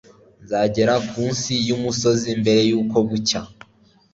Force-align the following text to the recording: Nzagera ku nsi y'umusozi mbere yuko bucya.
Nzagera 0.43 0.93
ku 1.09 1.21
nsi 1.33 1.53
y'umusozi 1.67 2.29
mbere 2.41 2.61
yuko 2.69 2.95
bucya. 3.07 3.41